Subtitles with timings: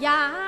[0.00, 0.39] Yeah.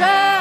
[0.00, 0.39] shine.